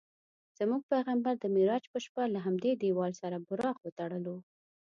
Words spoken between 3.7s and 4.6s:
وتړلو.